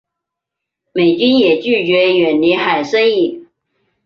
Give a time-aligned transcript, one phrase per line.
[0.93, 3.45] 美军也拒绝远离海参崴。